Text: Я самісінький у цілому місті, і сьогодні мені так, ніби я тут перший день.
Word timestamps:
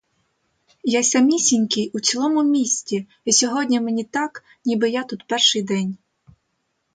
Я 0.91 1.03
самісінький 1.09 1.89
у 1.93 1.99
цілому 1.99 2.43
місті, 2.43 3.07
і 3.25 3.31
сьогодні 3.33 3.79
мені 3.79 4.03
так, 4.03 4.43
ніби 4.65 4.89
я 4.89 5.03
тут 5.03 5.27
перший 5.27 5.61
день. 5.61 5.97